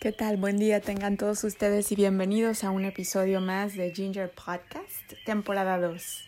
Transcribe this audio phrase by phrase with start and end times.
[0.00, 0.36] ¿Qué tal?
[0.36, 5.76] Buen día tengan todos ustedes y bienvenidos a un episodio más de Ginger Podcast, temporada
[5.76, 6.24] 2.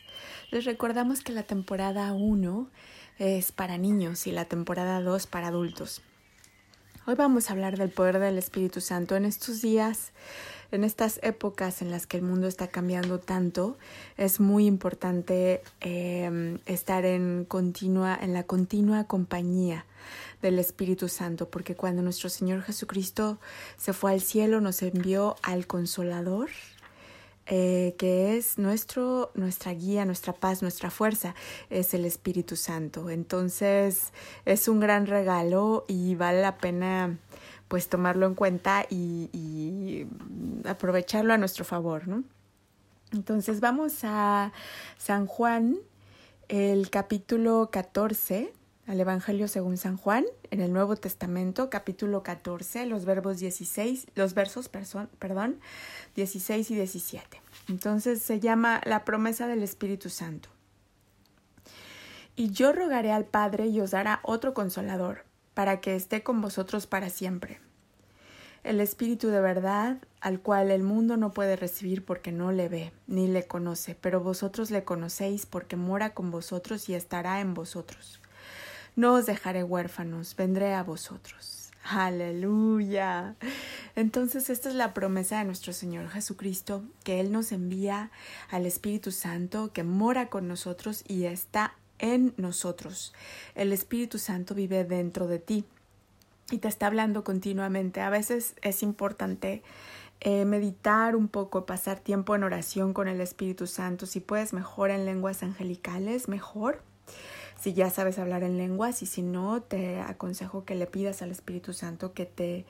[0.50, 2.68] Les recordamos que la temporada 1
[3.20, 6.02] es para niños y la temporada 2 para adultos.
[7.06, 9.14] Hoy vamos a hablar del poder del Espíritu Santo.
[9.14, 10.10] En estos días,
[10.72, 13.76] en estas épocas en las que el mundo está cambiando tanto,
[14.16, 19.84] es muy importante eh, estar en, continua, en la continua compañía
[20.42, 23.38] del Espíritu Santo, porque cuando nuestro Señor Jesucristo
[23.76, 26.48] se fue al cielo nos envió al Consolador,
[27.46, 31.34] eh, que es nuestro, nuestra guía, nuestra paz, nuestra fuerza,
[31.68, 33.10] es el Espíritu Santo.
[33.10, 34.12] Entonces
[34.44, 37.18] es un gran regalo y vale la pena
[37.70, 40.08] pues tomarlo en cuenta y,
[40.64, 42.24] aprovecharlo a nuestro favor, ¿no?
[43.12, 44.52] Entonces vamos a
[44.98, 45.78] San Juan,
[46.48, 48.52] el capítulo 14,
[48.88, 54.34] al Evangelio según San Juan, en el Nuevo Testamento, capítulo 14, los verbos 16, los
[54.34, 55.60] versos, perdón,
[56.16, 57.40] 16 y 17.
[57.68, 60.48] Entonces se llama la promesa del Espíritu Santo.
[62.34, 66.86] Y yo rogaré al Padre y os dará otro consolador, para que esté con vosotros
[66.86, 67.60] para siempre.
[68.62, 72.92] El Espíritu de verdad, al cual el mundo no puede recibir porque no le ve,
[73.06, 78.20] ni le conoce, pero vosotros le conocéis porque mora con vosotros y estará en vosotros.
[78.96, 81.70] No os dejaré huérfanos, vendré a vosotros.
[81.84, 83.34] Aleluya.
[83.96, 88.10] Entonces esta es la promesa de nuestro Señor Jesucristo, que Él nos envía
[88.50, 93.14] al Espíritu Santo, que mora con nosotros y está en nosotros.
[93.54, 95.64] El Espíritu Santo vive dentro de ti
[96.50, 98.00] y te está hablando continuamente.
[98.00, 99.62] A veces es importante
[100.20, 104.06] eh, meditar un poco, pasar tiempo en oración con el Espíritu Santo.
[104.06, 106.82] Si puedes mejor en lenguas angelicales, mejor
[107.60, 111.30] si ya sabes hablar en lenguas y si no, te aconsejo que le pidas al
[111.30, 112.64] Espíritu Santo que te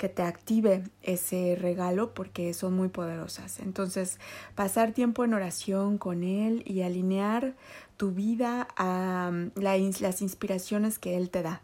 [0.00, 3.60] que te active ese regalo porque son muy poderosas.
[3.60, 4.18] Entonces,
[4.54, 7.54] pasar tiempo en oración con Él y alinear
[7.98, 11.60] tu vida a las inspiraciones que Él te da.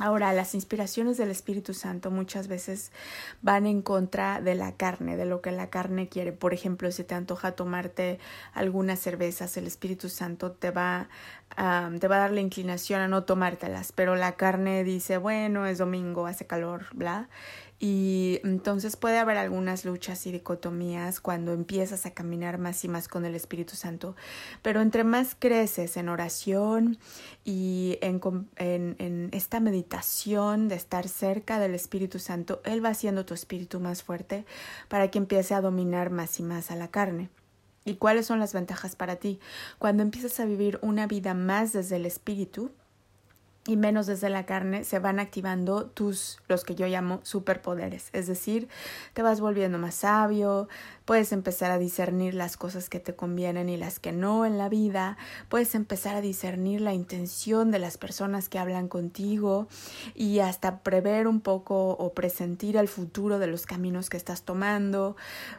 [0.00, 2.90] Ahora, las inspiraciones del Espíritu Santo muchas veces
[3.42, 6.32] van en contra de la carne, de lo que la carne quiere.
[6.32, 8.18] Por ejemplo, si te antoja tomarte
[8.54, 11.10] algunas cervezas, el Espíritu Santo te va,
[11.54, 15.76] te va a dar la inclinación a no tomártelas, pero la carne dice, bueno, es
[15.76, 17.28] domingo, hace calor, bla.
[17.82, 23.08] Y entonces puede haber algunas luchas y dicotomías cuando empiezas a caminar más y más
[23.08, 24.14] con el Espíritu Santo.
[24.60, 26.98] Pero entre más creces en oración
[27.42, 28.20] y en,
[28.56, 34.02] en, esta meditación de estar cerca del Espíritu Santo, Él va haciendo tu espíritu más
[34.02, 34.44] fuerte
[34.88, 37.30] para que empiece a dominar más y más a la carne.
[37.86, 39.40] ¿Y cuáles son las ventajas para ti?
[39.78, 42.72] Cuando empiezas a vivir una vida más desde el Espíritu,
[43.66, 48.08] y menos desde la carne se van activando tus, los que yo llamo superpoderes.
[48.14, 48.68] Es decir,
[49.12, 50.68] te vas volviendo más sabio,
[51.04, 54.70] puedes empezar a discernir las cosas que te convienen y las que no en la
[54.70, 55.18] vida,
[55.50, 59.68] puedes empezar a discernir la intención de las personas que hablan contigo
[60.14, 65.16] y hasta prever un poco o presentir el futuro de los caminos que estás tomando.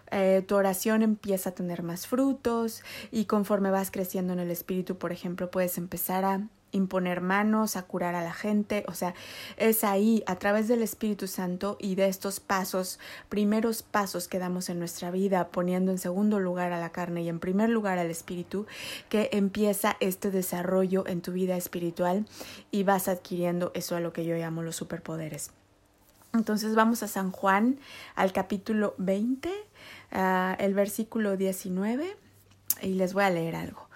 [0.10, 4.98] Eh, tu oración empieza a tener más frutos y conforme vas creciendo en el espíritu,
[4.98, 9.14] por ejemplo, puedes empezar a imponer manos, a curar a la gente, o sea,
[9.58, 13.00] es ahí, a través del Espíritu Santo y de estos pasos,
[13.30, 17.30] primeros pasos que damos en nuestra vida, poniendo en segundo lugar a la carne y
[17.30, 18.66] en primer lugar al Espíritu,
[19.10, 22.26] que empieza este desarrollo en tu vida espiritual
[22.72, 25.52] y vas adquiriendo eso a lo que yo llamo los superpoderes.
[26.34, 27.78] Entonces vamos a San Juan,
[28.16, 29.52] al capítulo 20,
[30.14, 32.16] ah, el versículo 19,
[32.82, 33.88] y les voy a leer algo.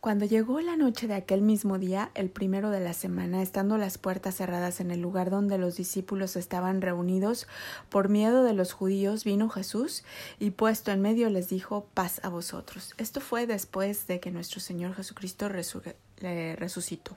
[0.00, 3.98] Cuando llegó la noche de aquel mismo día, el primero de la semana, estando las
[3.98, 7.48] puertas cerradas en el lugar donde los discípulos estaban reunidos,
[7.88, 10.04] por miedo de los judíos, vino Jesús
[10.38, 12.94] y puesto en medio les dijo paz a vosotros.
[12.96, 17.16] Esto fue después de que nuestro Señor Jesucristo resucitó.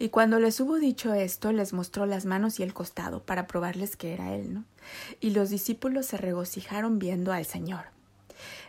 [0.00, 3.94] Y cuando les hubo dicho esto, les mostró las manos y el costado para probarles
[3.94, 4.64] que era él, ¿no?
[5.20, 7.95] Y los discípulos se regocijaron viendo al Señor.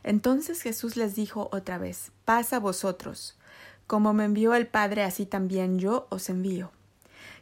[0.03, 3.37] Entonces Jesús les dijo otra vez, paz a vosotros.
[3.87, 6.71] Como me envió el Padre, así también yo os envío.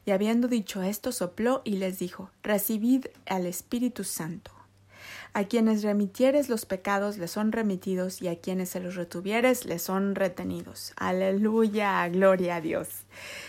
[0.06, 4.52] Y habiendo dicho esto, sopló y les dijo, recibid al Espíritu Santo.
[5.34, 9.82] A quienes remitieres los pecados les son remitidos y a quienes se los retuvieres les
[9.82, 10.94] son retenidos.
[10.96, 12.88] Aleluya, gloria a Dios.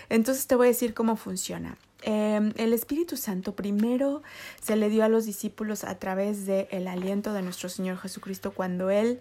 [0.09, 1.77] Entonces te voy a decir cómo funciona.
[2.09, 4.23] Em, el Espíritu Santo primero
[4.63, 8.53] se le dio a los discípulos a través del el aliento de nuestro Señor Jesucristo
[8.53, 9.19] cuando Él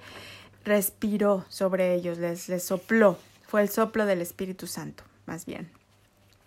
[0.64, 3.18] respiró sobre ellos, les, les sopló.
[3.48, 5.68] Fue el soplo del Espíritu Santo, más bien.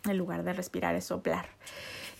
[0.05, 1.49] En lugar de respirar es soplar.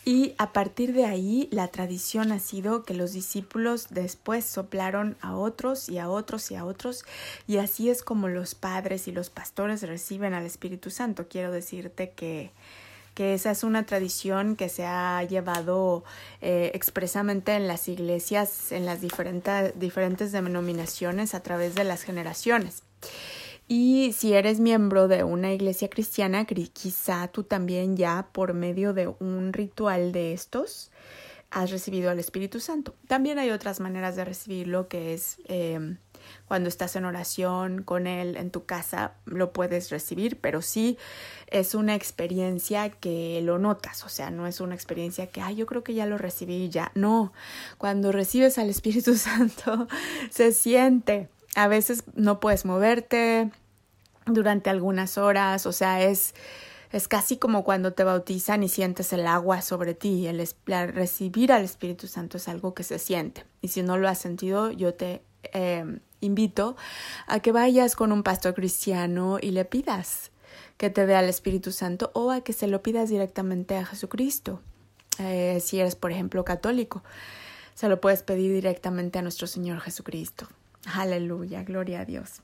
[0.05, 5.37] Y a partir de ahí, la tradición ha sido que los discípulos después soplaron a
[5.37, 7.05] otros y a otros y a otros,
[7.47, 11.29] y así es como los padres y los pastores reciben al Espíritu Santo.
[11.29, 12.51] Quiero decirte que,
[13.19, 16.05] que esa es una tradición que se ha llevado
[16.41, 22.85] eh, expresamente en las iglesias, en las diferentes, diferentes denominaciones a través de las generaciones.
[23.67, 29.09] Y si eres miembro de una iglesia cristiana, quizá tú también ya por medio de
[29.09, 30.93] un ritual de estos
[31.51, 32.95] has recibido al Espíritu Santo.
[33.09, 35.97] También hay otras maneras de recibirlo, que es em,
[36.47, 40.99] cuando estás en oración con Él en tu casa, lo puedes recibir, pero sí
[41.49, 45.67] es una experiencia que lo notas, o sea, no es una experiencia que, ay, yo
[45.67, 46.93] creo que ya lo recibí ya.
[46.95, 47.33] No,
[47.79, 49.89] cuando recibes al Espíritu Santo,
[50.31, 53.51] se siente a veces no puedes moverte
[54.27, 56.35] durante algunas horas, o sea, es,
[56.93, 60.27] es casi como cuando te bautizan y sientes el agua sobre ti.
[60.27, 60.47] El,
[60.93, 63.45] recibir al Espíritu Santo es algo que se siente.
[63.61, 66.77] Y si no lo has sentido, yo te eh, invito
[67.27, 70.31] a que vayas con un pastor cristiano y le pidas
[70.77, 74.61] que te dé al Espíritu Santo o a que se lo pidas directamente a Jesucristo.
[75.19, 77.03] Eh, si eres, por ejemplo, católico,
[77.75, 80.49] se lo puedes pedir directamente a nuestro Señor Jesucristo.
[80.95, 82.43] Aleluya, gloria a Dios.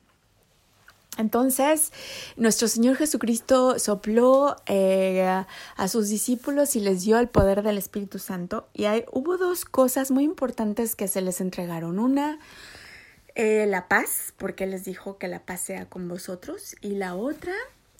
[1.16, 1.92] Entonces,
[2.36, 8.18] nuestro Señor Jesucristo sopló eh, a sus discípulos y les dio el poder del Espíritu
[8.18, 8.66] Santo.
[8.74, 12.00] Y hay, hubo dos cosas muy importantes que se les entregaron.
[12.00, 12.40] Una,
[13.34, 16.76] eh, la paz, porque les dijo que la paz sea con vosotros.
[16.80, 17.54] Y la otra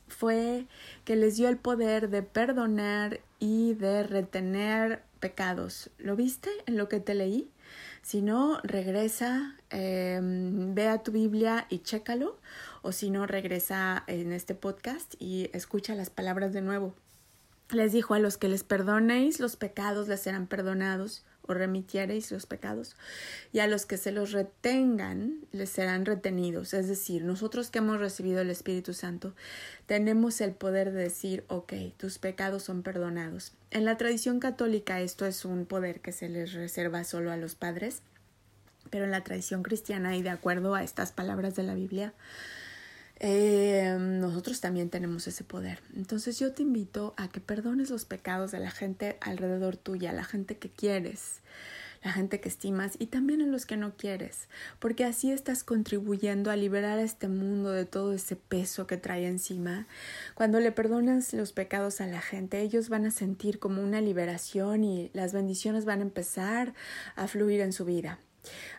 [0.08, 0.66] fue
[1.04, 5.90] que les dio el poder de perdonar y de retener pecados.
[5.98, 7.50] ¿Lo viste en lo que te leí?
[8.02, 12.38] Si no, regresa, em, ve a tu Biblia y chécalo,
[12.82, 16.94] o si no, regresa en este podcast y escucha las palabras de nuevo.
[17.70, 22.46] Les dijo a los que les perdonéis los pecados les serán perdonados o remitiereis los
[22.46, 22.96] pecados
[23.52, 26.75] y a los que se los retengan les serán retenidos.
[26.75, 29.35] Es decir, nosotros que hemos recibido el Espíritu Santo
[29.87, 33.52] tenemos el poder de decir, ok, tus pecados son perdonados.
[33.70, 37.55] En la tradición católica esto es un poder que se les reserva solo a los
[37.55, 38.02] padres,
[38.91, 42.14] pero en la tradición cristiana y de acuerdo a estas palabras de la Biblia,
[43.20, 45.81] eh, nosotros también tenemos ese poder.
[45.96, 50.25] Entonces yo te invito a que perdones los pecados de la gente alrededor tuya, la
[50.25, 51.40] gente que quieres,
[52.05, 56.50] la gente que estimas y también en los que no quieres, porque así estás contribuyendo
[56.50, 59.87] a liberar a este mundo de todo ese peso que trae encima.
[60.34, 64.84] Cuando le perdonas los pecados a la gente, ellos van a sentir como una liberación
[64.84, 66.75] y las bendiciones van a empezar
[67.17, 68.19] a fluir en su vida.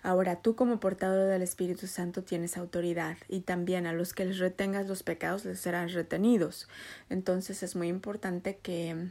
[0.03, 4.39] Ahora tú como portador del Espíritu Santo tienes autoridad y también a los que les
[4.39, 6.67] retengas los pecados les serán retenidos.
[7.09, 9.09] Entonces es muy importante que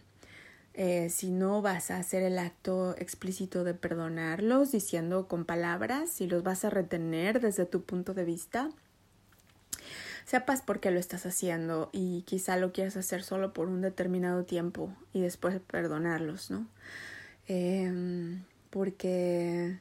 [0.75, 6.27] eh, si no vas a hacer el acto explícito de perdonarlos diciendo con palabras, si
[6.27, 8.71] los vas a retener desde tu punto de vista,
[10.25, 14.45] sepas por qué lo estás haciendo y quizá lo quieras hacer solo por un determinado
[14.45, 16.67] tiempo y después perdonarlos, ¿no?
[17.47, 18.41] Eh,
[18.71, 19.79] porque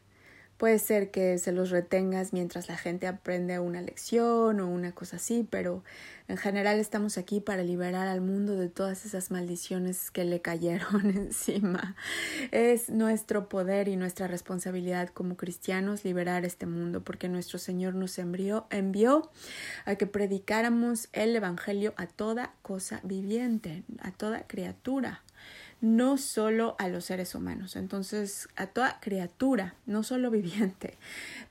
[0.58, 5.18] Puede ser que se los retengas mientras la gente aprende una lección o una cosa
[5.18, 5.84] así, pero
[6.28, 11.06] en general estamos aquí para liberar al mundo de todas esas maldiciones que le cayeron
[11.18, 11.96] encima.
[12.52, 18.18] Es nuestro poder y nuestra responsabilidad como cristianos liberar este mundo porque nuestro Señor nos
[18.20, 19.32] envió, envió
[19.86, 25.23] a que predicáramos el Evangelio a toda cosa viviente, a toda criatura
[25.84, 30.98] no solo a los seres humanos, entonces a toda criatura, no solo viviente.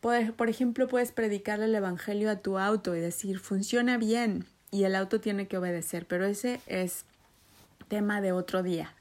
[0.00, 4.84] Por, por ejemplo, puedes predicarle el Evangelio a tu auto y decir, funciona bien y
[4.84, 7.04] el auto tiene que obedecer, pero ese es
[7.88, 8.94] tema de otro día.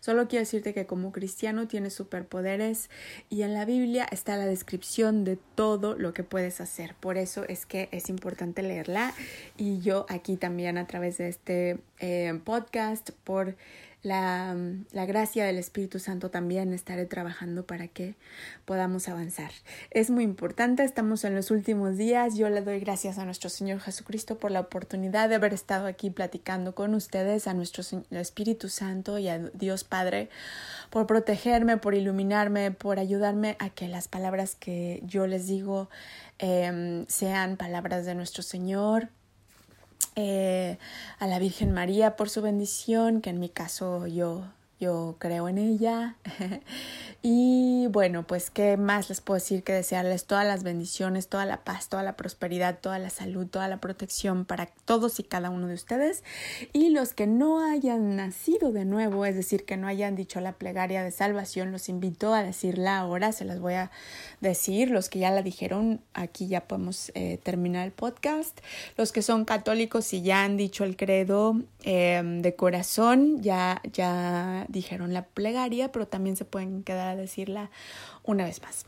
[0.00, 2.88] Solo quiero decirte que como cristiano tienes superpoderes
[3.28, 6.94] y en la Biblia está la descripción de todo lo que puedes hacer.
[6.94, 9.12] Por eso es que es importante leerla
[9.58, 13.54] y yo aquí también a través de este eh, podcast por
[14.02, 14.56] la,
[14.90, 18.16] la, gracia del Espíritu Santo también estaré trabajando para que
[18.64, 19.52] podamos avanzar.
[19.90, 22.36] Es muy importante, estamos en los últimos días.
[22.36, 26.10] Yo le doy gracias a nuestro Señor Jesucristo por la oportunidad de haber estado aquí
[26.10, 30.30] platicando con ustedes, a nuestro Espíritu Santo y a Dios Padre
[30.90, 35.88] por protegerme, por iluminarme, por ayudarme a que las palabras que yo les digo
[36.38, 39.10] eh, sean palabras de nuestro Señor
[40.16, 40.78] eh,
[41.18, 44.44] a la Virgen María por su bendición, que en mi caso yo,
[44.82, 46.16] yo creo en ella.
[47.22, 51.62] y bueno, pues qué más les puedo decir que desearles todas las bendiciones, toda la
[51.62, 55.68] paz, toda la prosperidad, toda la salud, toda la protección para todos y cada uno
[55.68, 56.24] de ustedes.
[56.72, 60.54] Y los que no hayan nacido de nuevo, es decir, que no hayan dicho la
[60.54, 63.92] plegaria de salvación, los invito a decirla ahora, se las voy a
[64.40, 64.90] decir.
[64.90, 68.58] Los que ya la dijeron, aquí ya podemos eh, terminar el podcast.
[68.96, 74.66] Los que son católicos y ya han dicho el credo eh, de corazón, ya, ya
[74.72, 77.70] dijeron la plegaria, pero también se pueden quedar a decirla
[78.24, 78.86] una vez más.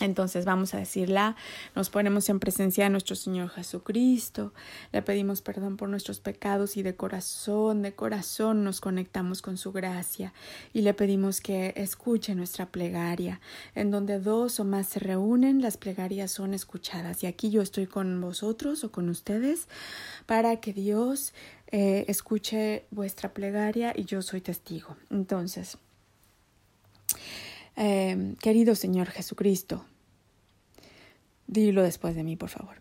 [0.00, 1.36] Entonces vamos a decirla,
[1.76, 4.52] nos ponemos en presencia de nuestro Señor Jesucristo,
[4.92, 9.70] le pedimos perdón por nuestros pecados y de corazón, de corazón nos conectamos con su
[9.70, 10.32] gracia
[10.72, 13.40] y le pedimos que escuche nuestra plegaria.
[13.76, 17.86] En donde dos o más se reúnen, las plegarias son escuchadas y aquí yo estoy
[17.86, 19.68] con vosotros o con ustedes
[20.26, 21.34] para que Dios
[21.68, 24.96] eh, escuche vuestra plegaria y yo soy testigo.
[25.10, 25.78] Entonces,
[27.76, 29.84] eh, querido Señor Jesucristo,
[31.46, 32.76] dilo después de mí, por favor.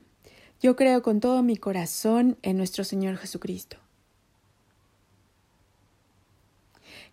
[0.62, 3.78] Yo creo con todo mi corazón en nuestro Señor Jesucristo.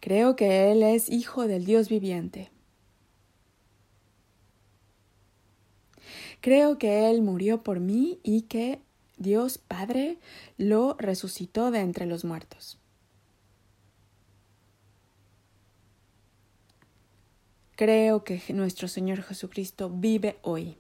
[0.01, 2.51] Creo que Él es Hijo del Dios viviente.
[6.41, 8.81] Creo que Él murió por mí y que
[9.19, 10.19] Dios Padre
[10.57, 12.79] lo resucitó de entre los muertos.
[17.81, 20.77] Creo que nuestro Señor Jesucristo vive hoy.